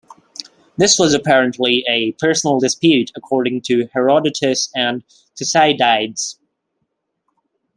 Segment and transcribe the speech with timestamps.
[0.77, 5.03] This was apparently a personal dispute, according to Herodotus and
[5.37, 6.39] Thucydides.